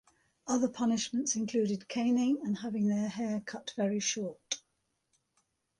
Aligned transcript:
Other 0.47 0.67
punishments 0.67 1.35
included 1.35 1.87
caning 1.87 2.39
and 2.43 2.57
having 2.57 2.87
their 2.87 3.07
hair 3.07 3.39
cut 3.45 3.71
very 3.77 3.99
short. 3.99 4.59